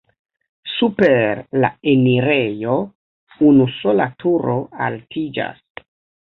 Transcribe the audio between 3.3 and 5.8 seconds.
unusola turo altiĝas.